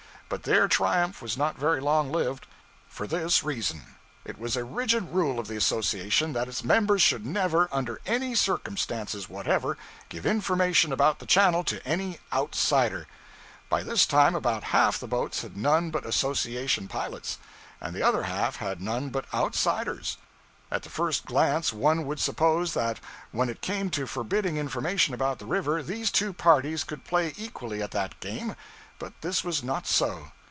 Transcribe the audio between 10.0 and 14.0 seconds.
give information about the channel to any 'outsider.' By